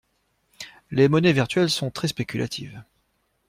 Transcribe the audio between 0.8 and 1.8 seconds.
Les monnaies virtuelles